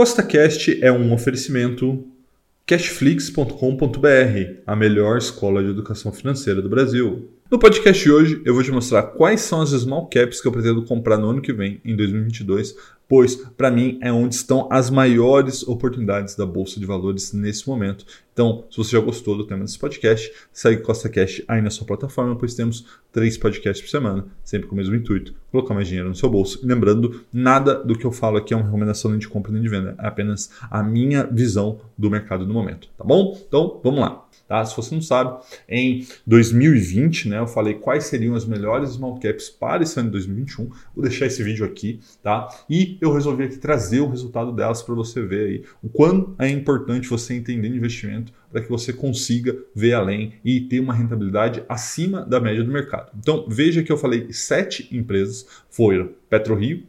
[0.00, 2.02] CostaCast é um oferecimento
[2.64, 7.28] cashflix.com.br, a melhor escola de educação financeira do Brasil.
[7.50, 10.52] No podcast de hoje, eu vou te mostrar quais são as small caps que eu
[10.52, 12.74] pretendo comprar no ano que vem, em 2022,
[13.06, 18.06] pois para mim é onde estão as maiores oportunidades da bolsa de valores nesse momento.
[18.40, 21.86] Então, se você já gostou do tema desse podcast, segue Costa Cash aí na sua
[21.86, 26.08] plataforma, pois temos três podcasts por semana, sempre com o mesmo intuito, colocar mais dinheiro
[26.08, 26.58] no seu bolso.
[26.62, 29.60] E lembrando, nada do que eu falo aqui é uma recomendação nem de compra nem
[29.60, 33.38] de venda, é apenas a minha visão do mercado no momento, tá bom?
[33.46, 34.26] Então, vamos lá.
[34.50, 34.64] Tá?
[34.64, 39.48] Se você não sabe, em 2020, né, eu falei quais seriam as melhores small caps
[39.48, 40.68] para esse ano de 2021.
[40.92, 42.48] Vou deixar esse vídeo aqui, tá?
[42.68, 46.48] E eu resolvi aqui trazer o resultado delas para você ver aí o quão é
[46.48, 52.22] importante você entender investimento para que você consiga ver além e ter uma rentabilidade acima
[52.24, 53.10] da média do mercado.
[53.18, 56.84] Então, veja que eu falei sete empresas, foram PetroRio,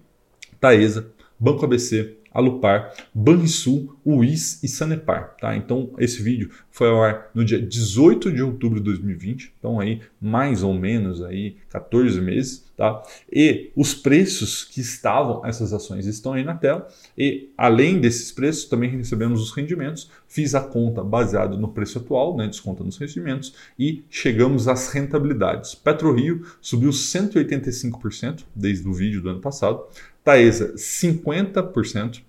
[0.60, 5.36] Taesa, Banco ABC, Alupar, Banrisul, UIS e Sanepar.
[5.40, 5.56] Tá?
[5.56, 10.02] Então, esse vídeo foi ao ar no dia 18 de outubro de 2020, então aí
[10.20, 12.64] mais ou menos aí 14 meses.
[12.78, 13.04] Tá?
[13.32, 16.88] E os preços que estavam essas ações estão aí na tela.
[17.16, 20.10] E além desses preços, também recebemos os rendimentos.
[20.28, 25.76] Fiz a conta baseado no preço atual, né, desconta nos rendimentos, e chegamos às rentabilidades.
[25.76, 29.84] PetroRio subiu 185% desde o vídeo do ano passado.
[30.24, 32.22] Taesa, 50%.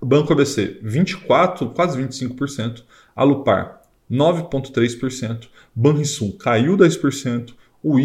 [0.00, 2.82] Banco ABC, 24%, quase 25%.
[3.14, 5.48] Alupar, 9,3%.
[5.74, 7.54] Banrisul caiu 10%.
[7.82, 7.98] O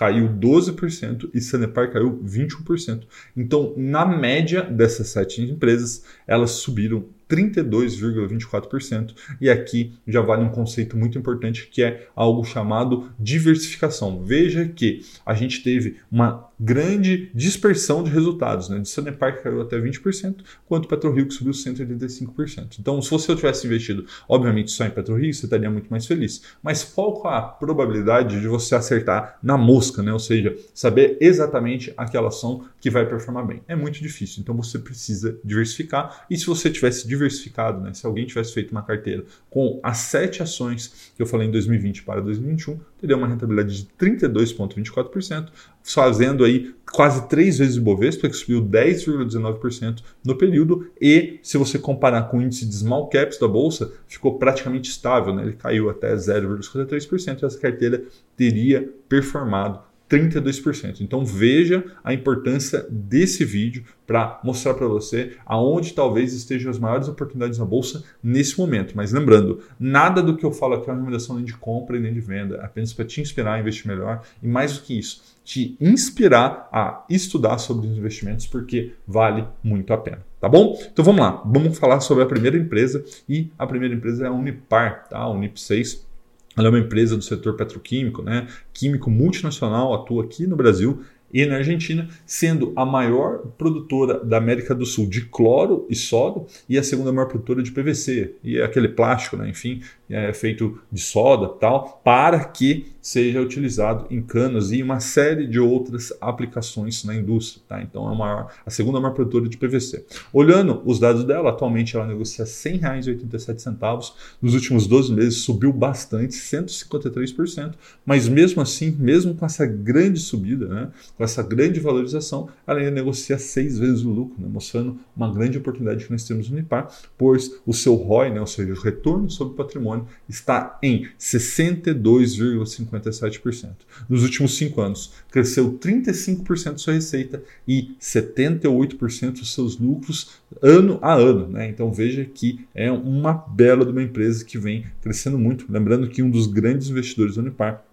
[0.00, 3.02] caiu 12% e Sanepar caiu 21%.
[3.36, 9.14] Então, na média dessas sete empresas, elas subiram 32,24%.
[9.38, 14.24] E aqui já vale um conceito muito importante que é algo chamado diversificação.
[14.24, 18.68] Veja que a gente teve uma grande dispersão de resultados.
[18.68, 18.78] Né?
[18.80, 22.76] De Sanepar caiu até 20%, quanto PetroRio que subiu 185%.
[22.78, 26.42] Então, se você tivesse investido, obviamente, só em PetroRio, você estaria muito mais feliz.
[26.62, 30.12] Mas qual a probabilidade de você acertar na mosca, né?
[30.12, 33.62] ou seja, saber exatamente aquela ação que vai performar bem?
[33.66, 34.42] É muito difícil.
[34.42, 36.26] Então, você precisa diversificar.
[36.28, 37.94] E se você tivesse diversificado, né?
[37.94, 42.02] Se alguém tivesse feito uma carteira com as sete ações que eu falei em 2020
[42.02, 45.48] para 2021, teria uma rentabilidade de 32,24%,
[45.82, 46.49] fazendo aí
[46.92, 52.38] quase três vezes o Bovespa, que subiu 10,19% no período, e se você comparar com
[52.38, 55.42] o índice de small caps da bolsa, ficou praticamente estável, né?
[55.42, 58.04] ele caiu até 0,53%, e essa carteira
[58.36, 61.00] teria performado 32%.
[61.00, 67.06] Então veja a importância desse vídeo para mostrar para você aonde talvez estejam as maiores
[67.06, 68.96] oportunidades na bolsa nesse momento.
[68.96, 72.00] Mas lembrando, nada do que eu falo aqui é uma recomendação nem de compra e
[72.00, 74.98] nem de venda, é apenas para te inspirar a investir melhor e mais do que
[74.98, 80.24] isso, te inspirar a estudar sobre os investimentos porque vale muito a pena.
[80.40, 80.76] Tá bom?
[80.90, 84.32] Então vamos lá, vamos falar sobre a primeira empresa e a primeira empresa é a
[84.32, 85.18] Unipar, tá?
[85.18, 86.09] A Unip 6
[86.56, 88.48] ela é uma empresa do setor petroquímico, né?
[88.72, 94.74] químico multinacional, atua aqui no Brasil e na Argentina, sendo a maior produtora da América
[94.74, 98.64] do Sul de cloro e soda e a segunda maior produtora de PVC e é
[98.64, 99.48] aquele plástico, né?
[99.48, 105.46] enfim, é feito de soda tal, para que seja utilizado em canos e uma série
[105.46, 107.62] de outras aplicações na indústria.
[107.68, 107.82] Tá?
[107.82, 110.04] Então é a, maior, a segunda maior produtora de PVC.
[110.32, 114.12] Olhando os dados dela, atualmente ela negocia R$ 100,87.
[114.42, 117.74] Nos últimos 12 meses subiu bastante, 153%,
[118.04, 120.88] mas mesmo assim, mesmo com essa grande subida, né,
[121.20, 125.58] com essa grande valorização, ela ainda negocia seis vezes o lucro, né, mostrando uma grande
[125.58, 129.28] oportunidade que nós temos no Unipar, pois o seu ROI, né, ou seja, o retorno
[129.28, 132.80] sobre o patrimônio, está em 62,5%.
[132.80, 133.70] 57%.
[134.08, 141.12] Nos últimos cinco anos, cresceu 35% sua receita e 78% dos seus lucros ano a
[141.12, 141.48] ano.
[141.48, 141.68] Né?
[141.68, 145.66] Então veja que é uma bela de uma empresa que vem crescendo muito.
[145.68, 147.84] Lembrando que um dos grandes investidores do Unipar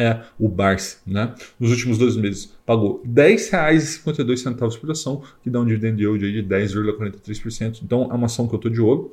[0.00, 1.34] é o Barsi, né?
[1.58, 6.42] Nos últimos dois meses pagou R$ 10,52 por ação, que dá um dividend yield de
[6.42, 7.80] 10,43%.
[7.82, 9.12] Então é uma ação que eu estou de olho.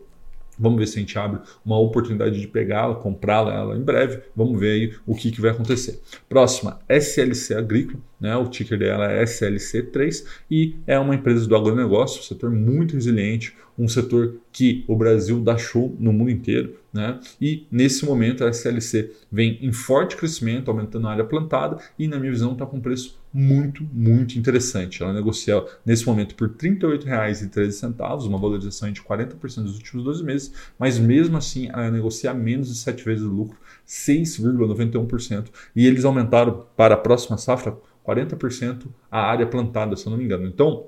[0.58, 4.22] Vamos ver se a gente abre uma oportunidade de pegá-la, comprá-la ela em breve.
[4.36, 6.00] Vamos ver aí o que, que vai acontecer.
[6.28, 8.36] Próxima, SLC Agrícola, né?
[8.36, 13.56] o ticker dela é SLC3 e é uma empresa do agronegócio, um setor muito resiliente,
[13.78, 16.78] um setor que o Brasil dá show no mundo inteiro.
[16.94, 17.20] Né?
[17.42, 22.18] E nesse momento a SLC vem em forte crescimento, aumentando a área plantada e, na
[22.18, 25.04] minha visão, está com preço muito, muito interessante.
[25.04, 30.54] Ela negocia nesse momento por R$ 38,13, uma valorização de 40% nos últimos 12 meses,
[30.80, 35.48] mas mesmo assim ela negocia menos de 7 vezes o lucro, 6,91%.
[35.76, 37.78] E eles aumentaram para a próxima safra
[38.08, 40.48] 40% a área plantada, se eu não me engano.
[40.48, 40.86] Então,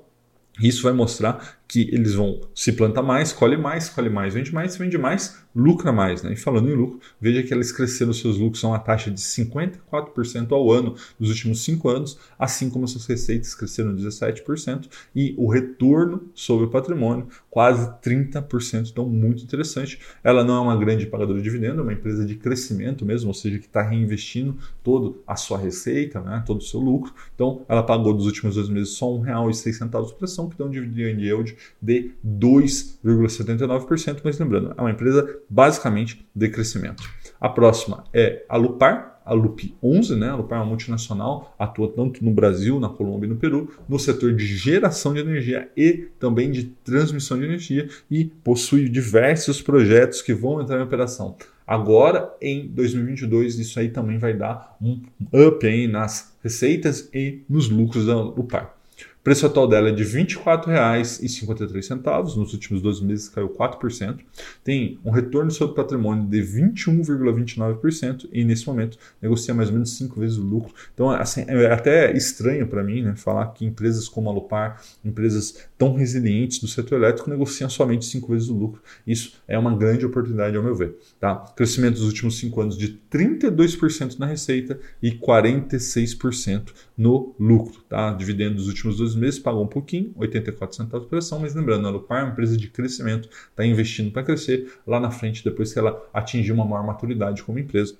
[0.58, 4.76] isso vai mostrar que eles vão se planta mais, colhe mais, colhe mais, vende mais,
[4.76, 6.22] vende mais, lucra mais.
[6.22, 6.32] Né?
[6.32, 10.52] E falando em lucro, veja que eles cresceram seus lucros a uma taxa de 54%
[10.52, 16.30] ao ano nos últimos cinco anos, assim como suas receitas cresceram 17% e o retorno
[16.34, 18.88] sobre o patrimônio quase 30%.
[18.90, 20.00] Então, muito interessante.
[20.24, 23.34] Ela não é uma grande pagadora de dividendo, é uma empresa de crescimento mesmo, ou
[23.34, 27.12] seja, que está reinvestindo toda a sua receita, né, todo o seu lucro.
[27.34, 30.70] Então, ela pagou nos últimos dois meses só R$ 1,06 por ação, que dá um
[30.70, 34.20] dividend yield de 2,79%.
[34.24, 37.02] Mas lembrando, é uma empresa basicamente de crescimento.
[37.40, 40.30] A próxima é a Lupar, a LUP 11, né?
[40.30, 43.98] A Lupar é uma multinacional, atua tanto no Brasil, na Colômbia e no Peru, no
[43.98, 50.22] setor de geração de energia e também de transmissão de energia e possui diversos projetos
[50.22, 51.36] que vão entrar em operação.
[51.66, 57.68] Agora, em 2022, isso aí também vai dar um up aí nas receitas e nos
[57.68, 58.77] lucros da Lupar
[59.22, 62.36] preço atual dela é de R$ 24,53.
[62.36, 64.18] Nos últimos 12 meses caiu 4%.
[64.64, 70.18] Tem um retorno sobre patrimônio de 21,29% e nesse momento negocia mais ou menos 5
[70.18, 70.72] vezes o lucro.
[70.94, 75.68] Então, assim, é até estranho para mim né, falar que empresas como a Lupar, empresas
[75.76, 78.80] tão resilientes do setor elétrico, negociam somente 5 vezes o lucro.
[79.06, 80.96] Isso é uma grande oportunidade, ao meu ver.
[81.20, 81.36] Tá?
[81.56, 87.80] Crescimento dos últimos 5 anos de 32% na receita e 46% no lucro.
[87.88, 88.12] Tá?
[88.12, 91.90] Dividendo dos últimos 12 meses pagou um pouquinho, 84 centavos por ação, mas lembrando, a
[91.90, 95.78] Lupar é uma empresa de crescimento, está investindo para crescer lá na frente, depois que
[95.78, 97.96] ela atingir uma maior maturidade como empresa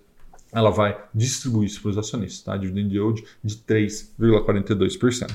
[0.52, 2.56] ela vai distribuir isso para os acionistas, tá?
[2.56, 5.31] Dividend yield de 3,42%.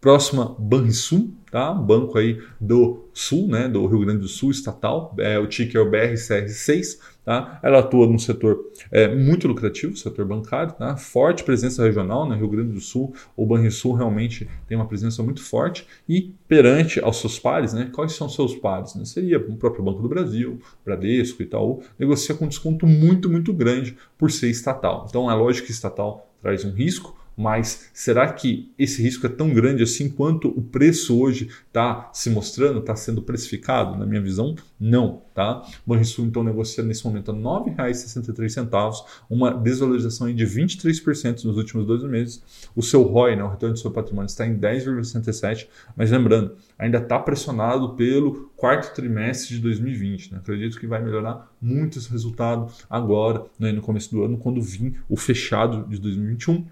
[0.00, 1.72] Próxima, Banrisul, tá?
[1.72, 3.68] Banco aí do Sul, né?
[3.68, 5.14] Do Rio Grande do Sul, estatal.
[5.18, 7.58] É, o ticker é o BRCR6, tá?
[7.62, 8.58] Ela atua no setor
[8.90, 10.96] é, muito lucrativo, setor bancário, tá?
[10.96, 12.36] Forte presença regional, né?
[12.36, 13.14] Rio Grande do Sul.
[13.36, 17.90] O Banrisul realmente tem uma presença muito forte e perante aos seus pares, né?
[17.92, 18.94] Quais são seus pares?
[18.94, 19.04] Né?
[19.04, 23.96] Seria o próprio Banco do Brasil, Bradesco e tal, negocia com desconto muito, muito grande
[24.18, 25.06] por ser estatal.
[25.08, 29.52] Então é lógico que estatal traz um risco, mas será que esse risco é tão
[29.52, 33.98] grande assim quanto o preço hoje está se mostrando, está sendo precificado?
[33.98, 35.22] Na minha visão, não.
[35.34, 35.66] Tá?
[35.84, 42.06] Banrisul então negocia nesse momento a R$ 9,63, uma desvalorização de 23% nos últimos 12
[42.06, 42.42] meses.
[42.76, 45.66] O seu ROI, né, o retorno do seu patrimônio, está em 10,67,
[45.96, 50.32] mas lembrando, ainda está pressionado pelo quarto trimestre de 2020.
[50.32, 50.38] Né?
[50.38, 55.02] Acredito que vai melhorar muito esse resultado agora, né, no começo do ano, quando vir
[55.08, 56.64] o fechado de 2021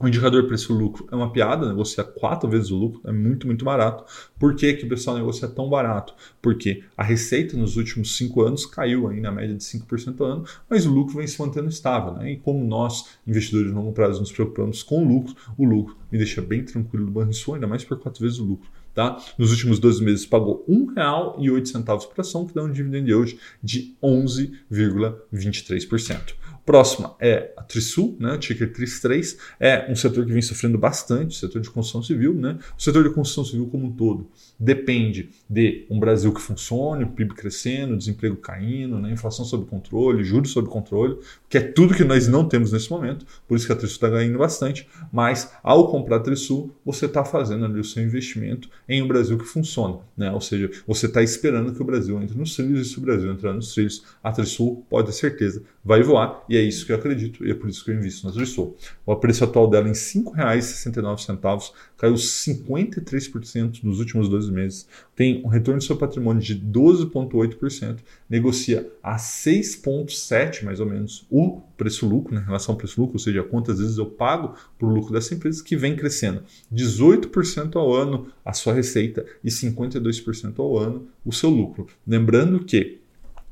[0.00, 4.02] o indicador preço-lucro é uma piada, negocia quatro vezes o lucro, é muito, muito barato.
[4.38, 6.14] Por que, que o pessoal negocia tão barato?
[6.40, 10.44] Porque a receita nos últimos cinco anos caiu aí na média de 5% ao ano,
[10.70, 12.14] mas o lucro vem se mantendo estável.
[12.14, 12.32] Né?
[12.32, 16.16] E como nós, investidores de longo prazo, nos preocupamos com o lucro, o lucro me
[16.16, 18.70] deixa bem tranquilo do Banrisul, ainda mais por quatro vezes o lucro.
[18.94, 19.22] Tá?
[19.38, 23.94] Nos últimos 12 meses pagou R$ 1,08 por ação, que dá um dividend hoje de
[24.02, 26.40] 11,23%.
[26.70, 31.60] Próxima é a Trisul, né, ticker TRIS3, é um setor que vem sofrendo bastante, setor
[31.60, 32.32] de construção civil.
[32.32, 32.60] Né?
[32.78, 37.08] O setor de construção civil como um todo depende de um Brasil que funcione, o
[37.08, 41.18] PIB crescendo, desemprego caindo, né, inflação sob controle, juros sob controle,
[41.48, 44.08] que é tudo que nós não temos nesse momento, por isso que a Trisul está
[44.08, 49.02] ganhando bastante, mas ao comprar a Trisul, você está fazendo ali o seu investimento em
[49.02, 50.30] um Brasil que funciona, né?
[50.30, 53.32] ou seja, você está esperando que o Brasil entre nos trilhos, e se o Brasil
[53.32, 56.96] entrar nos trilhos, a Trisul, pode ter certeza, vai voar, e é isso que eu
[56.96, 58.76] acredito, e é por isso que eu invisto na Trisul.
[59.06, 65.48] O preço atual dela em R$ 5,69 caiu 53% nos últimos 12 meses, tem um
[65.48, 72.42] retorno do seu patrimônio de 12,8%, negocia a 6,7% mais ou menos o preço-lucro, né,
[72.44, 75.96] relação ao preço-lucro, ou seja, quantas vezes eu pago o lucro dessa empresa, que vem
[75.96, 81.86] crescendo 18% ao ano a sua receita e 52% ao ano o seu lucro.
[82.06, 83.00] Lembrando que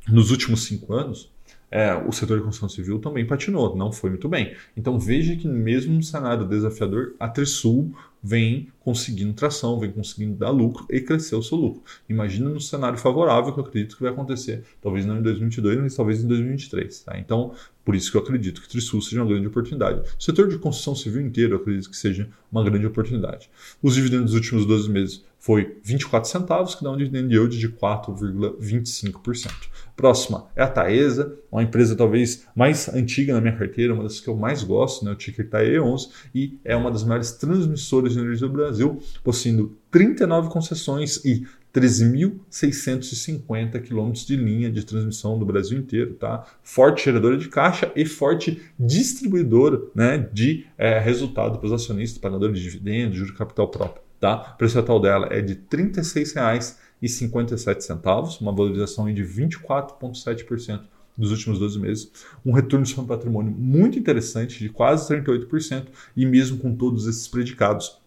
[0.09, 1.31] nos últimos cinco anos,
[1.71, 4.55] é, o setor de construção civil também patinou, não foi muito bem.
[4.77, 10.51] Então veja que mesmo no cenário desafiador, a Trisul vem conseguindo tração, vem conseguindo dar
[10.51, 11.83] lucro e crescer o seu lucro.
[12.09, 15.95] Imagina no cenário favorável que eu acredito que vai acontecer, talvez não em 2022, mas
[15.95, 17.01] talvez em 2023.
[17.01, 17.19] Tá?
[17.19, 17.55] Então,
[17.89, 20.03] por isso que eu acredito que Trisul seja uma grande oportunidade.
[20.19, 23.49] O setor de construção civil inteiro eu acredito que seja uma grande oportunidade.
[23.83, 27.67] Os dividendos dos últimos 12 meses foi 24 centavos, que dá um dividend yield de
[27.71, 29.51] 4,25%.
[29.97, 34.29] Próxima é a Taesa, uma empresa talvez mais antiga na minha carteira, uma das que
[34.29, 35.11] eu mais gosto, né?
[35.11, 40.51] o ticker TAE11, e é uma das maiores transmissoras de energia do Brasil, possuindo 39
[40.51, 46.47] concessões e 13.650 quilômetros de linha de transmissão do Brasil inteiro, tá?
[46.63, 52.59] Forte geradora de caixa e forte distribuidora né, de é, resultado para os acionistas, pagadores
[52.59, 54.03] de dividendos, juros de capital próprio.
[54.19, 54.55] Tá?
[54.55, 60.83] O preço atual dela é de R$ 36,00 1,57, uma valorização de 24,7%
[61.17, 62.13] dos últimos 12 meses,
[62.45, 68.01] um retorno sobre patrimônio muito interessante, de quase 38%, e mesmo com todos esses predicados,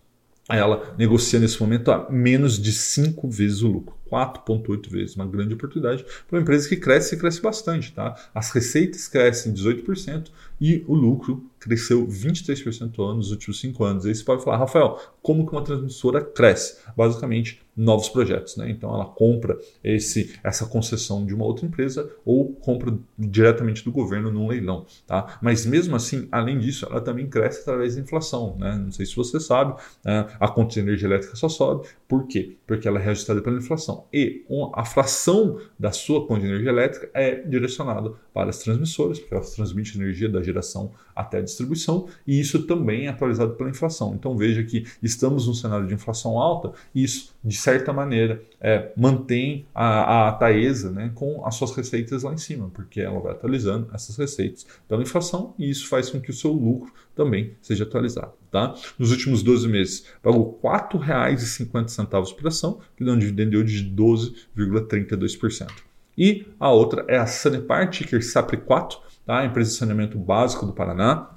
[0.55, 4.01] ela negocia nesse momento a menos de 5 vezes o lucro.
[4.12, 7.93] 4,8 vezes, uma grande oportunidade para uma empresa que cresce e cresce bastante.
[7.93, 8.13] Tá?
[8.36, 10.27] As receitas crescem 18%
[10.60, 14.05] e o lucro cresceu 23% ao ano nos últimos 5 anos.
[14.05, 16.77] Aí você pode falar, Rafael, como que uma transmissora cresce?
[16.96, 18.58] Basicamente, novos projetos.
[18.58, 18.70] Né?
[18.70, 24.32] Então ela compra esse, essa concessão de uma outra empresa ou compra diretamente do governo
[24.32, 24.86] num leilão.
[25.08, 25.40] Tá?
[25.42, 28.56] Mas mesmo assim, além disso, ela também cresce através da inflação.
[28.58, 28.75] Né?
[28.75, 30.28] Não sei se você sabe, né?
[30.40, 31.88] a conta de energia elétrica só sobe.
[32.08, 32.58] Por quê?
[32.68, 34.06] Porque ela é reajustada pela inflação.
[34.12, 39.34] E a fração da sua conta de energia elétrica é direcionada para as transmissoras, porque
[39.34, 44.13] elas transmitem energia da geração até a distribuição, e isso também é atualizado pela inflação.
[44.16, 48.91] Então veja que estamos num cenário de inflação alta, e isso, de certa maneira, é,
[48.98, 53.32] mantém a, a Taesa né, com as suas receitas lá em cima, porque ela vai
[53.32, 57.84] atualizando essas receitas pela inflação, e isso faz com que o seu lucro também seja
[57.84, 58.34] atualizado.
[58.51, 58.75] Tá?
[58.98, 65.70] Nos últimos 12 meses, pagou R$ 4,50 por ação, que dá um dividendo de 12,32%.
[66.18, 69.46] E a outra é a Sanepar, ticker SAPRE4, tá?
[69.46, 71.30] empresa de saneamento básico do Paraná,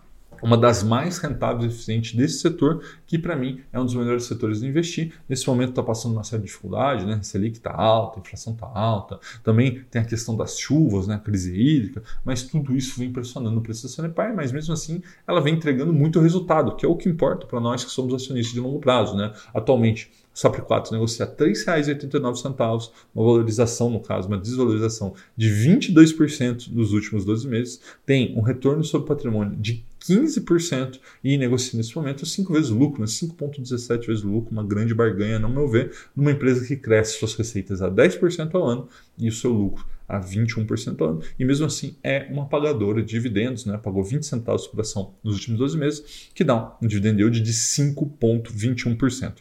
[0.45, 4.25] uma das mais rentáveis e eficientes desse setor, que para mim é um dos melhores
[4.25, 5.15] setores de investir.
[5.27, 7.19] Nesse momento está passando uma série de dificuldade, né?
[7.23, 11.15] Selic está alta, a inflação está alta, também tem a questão das chuvas, né?
[11.15, 15.03] a crise hídrica, mas tudo isso vem pressionando o preço da Sanepar, mas mesmo assim
[15.27, 18.53] ela vem entregando muito resultado, que é o que importa para nós que somos acionistas
[18.53, 19.17] de longo prazo.
[19.17, 19.33] Né?
[19.55, 26.93] Atualmente, SAPRE 4 negocia R$ 3,89, uma valorização, no caso, uma desvalorização de 22% nos
[26.93, 32.53] últimos 12 meses, tem um retorno sobre patrimônio de 15% e negocia nesse momento 5
[32.53, 33.07] vezes o lucro, né?
[33.07, 37.35] 5,17 vezes o lucro, uma grande barganha, no meu ver, numa empresa que cresce suas
[37.35, 41.65] receitas a 10% ao ano e o seu lucro a 21% ao ano, e mesmo
[41.65, 43.79] assim é uma pagadora de dividendos, né?
[43.79, 47.53] pagou 20 centavos por ação nos últimos 12 meses, que dá um dividend yield de
[47.53, 49.37] 5,21%.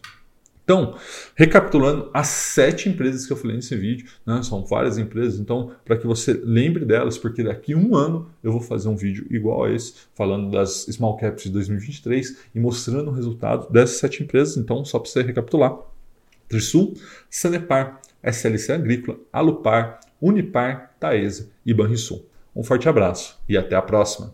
[0.64, 0.96] Então,
[1.36, 5.98] recapitulando as sete empresas que eu falei nesse vídeo, né, são várias empresas, então, para
[5.98, 9.66] que você lembre delas, porque daqui a um ano eu vou fazer um vídeo igual
[9.66, 14.56] a esse, falando das small caps de 2023 e mostrando o resultado dessas sete empresas.
[14.56, 15.78] Então, só para você recapitular:
[16.48, 16.94] Trisul,
[17.30, 22.26] Sanepar, SLC Agrícola, Alupar, Unipar, Taesa e Banrisul.
[22.56, 24.32] Um forte abraço e até a próxima!